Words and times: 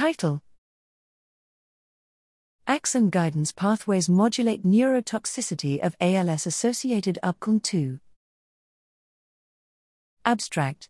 Title 0.00 0.40
Axon 2.66 3.10
guidance 3.10 3.52
pathways 3.52 4.08
modulate 4.08 4.64
neurotoxicity 4.64 5.78
of 5.78 5.94
ALS 6.00 6.46
associated 6.46 7.18
UBQLN2. 7.22 8.00
Abstract 10.24 10.88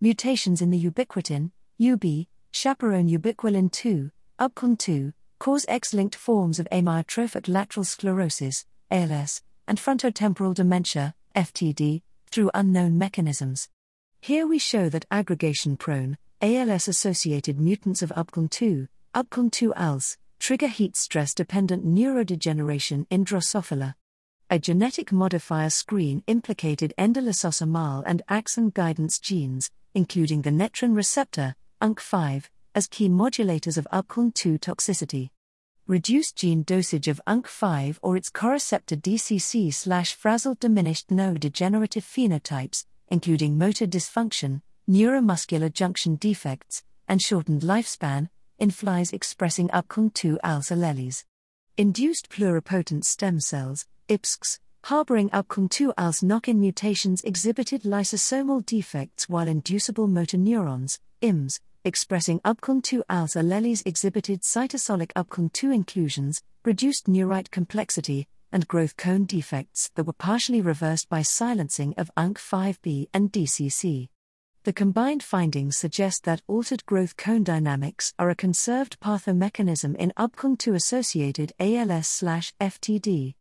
Mutations 0.00 0.60
in 0.60 0.70
the 0.70 0.84
ubiquitin, 0.84 1.52
UB, 1.80 2.26
chaperone 2.50 3.08
ubiquilin 3.08 3.70
2, 3.70 4.10
UBQLN2, 4.40 5.12
cause 5.38 5.64
X 5.68 5.94
linked 5.94 6.16
forms 6.16 6.58
of 6.58 6.66
amyotrophic 6.72 7.48
lateral 7.48 7.84
sclerosis, 7.84 8.66
ALS, 8.90 9.42
and 9.68 9.78
frontotemporal 9.78 10.54
dementia, 10.54 11.14
FTD, 11.36 12.02
through 12.32 12.50
unknown 12.52 12.98
mechanisms. 12.98 13.68
Here 14.20 14.44
we 14.44 14.58
show 14.58 14.88
that 14.88 15.06
aggregation 15.12 15.76
prone, 15.76 16.18
ALS 16.42 16.88
associated 16.88 17.60
mutants 17.60 18.00
of 18.00 18.08
UBQLN2, 18.16 18.88
UBQLN2-ALS, 19.14 20.16
trigger 20.38 20.68
heat 20.68 20.96
stress 20.96 21.34
dependent 21.34 21.84
neurodegeneration 21.84 23.04
in 23.10 23.26
Drosophila. 23.26 23.94
A 24.48 24.58
genetic 24.58 25.12
modifier 25.12 25.68
screen 25.68 26.22
implicated 26.26 26.94
endolysosomal 26.96 28.02
and 28.06 28.22
axon 28.30 28.70
guidance 28.70 29.18
genes, 29.18 29.70
including 29.94 30.40
the 30.40 30.50
netrin 30.50 30.96
receptor, 30.96 31.54
UNC5, 31.82 32.44
as 32.74 32.86
key 32.86 33.10
modulators 33.10 33.76
of 33.76 33.86
UBQLN2 33.92 34.58
toxicity. 34.60 35.28
Reduced 35.86 36.36
gene 36.36 36.62
dosage 36.62 37.08
of 37.08 37.20
UNC5 37.26 37.98
or 38.00 38.16
its 38.16 38.30
coreceptor 38.30 38.96
DCC 38.96 39.74
slash 39.74 40.14
frazzled 40.14 40.58
diminished 40.58 41.08
neurodegenerative 41.08 42.02
phenotypes, 42.02 42.86
including 43.08 43.58
motor 43.58 43.86
dysfunction, 43.86 44.62
neuromuscular 44.88 45.72
junction 45.72 46.16
defects, 46.16 46.82
and 47.08 47.20
shortened 47.20 47.62
lifespan, 47.62 48.28
in 48.58 48.70
flies 48.70 49.12
expressing 49.12 49.68
UBQLN2 49.68 50.38
ALS 50.44 50.68
alleles. 50.68 51.24
Induced 51.76 52.28
pluripotent 52.28 53.04
stem 53.04 53.40
cells, 53.40 53.86
IPSCs, 54.08 54.58
harboring 54.84 55.30
UBQLN2 55.30 55.92
ALS 55.96 56.22
knock 56.22 56.48
in 56.48 56.60
mutations 56.60 57.22
exhibited 57.22 57.82
lysosomal 57.82 58.64
defects 58.64 59.28
while 59.28 59.48
inducible 59.48 60.06
motor 60.06 60.36
neurons, 60.36 60.98
IMS, 61.22 61.60
expressing 61.84 62.40
UBQLN2 62.40 63.02
ALS 63.08 63.34
alleles 63.34 63.86
exhibited 63.86 64.42
cytosolic 64.42 65.12
UBQLN2 65.14 65.74
inclusions, 65.74 66.42
reduced 66.64 67.08
neurite 67.08 67.50
complexity, 67.50 68.28
and 68.52 68.68
growth 68.68 68.96
cone 68.96 69.24
defects 69.24 69.90
that 69.94 70.04
were 70.04 70.12
partially 70.12 70.60
reversed 70.60 71.08
by 71.08 71.22
silencing 71.22 71.94
of 71.96 72.10
UNC5B 72.16 73.08
and 73.14 73.32
DCC. 73.32 74.08
The 74.64 74.74
combined 74.74 75.22
findings 75.22 75.78
suggest 75.78 76.24
that 76.24 76.42
altered 76.46 76.84
growth 76.84 77.16
cone 77.16 77.44
dynamics 77.44 78.12
are 78.18 78.28
a 78.28 78.34
conserved 78.34 79.00
pathomechanism 79.00 79.96
in 79.96 80.12
UBQLN2 80.18 80.74
associated 80.74 81.54
ALS/FTD. 81.58 83.36